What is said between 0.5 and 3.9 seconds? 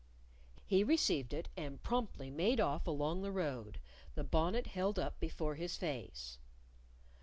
He received it; and promptly made off along the road,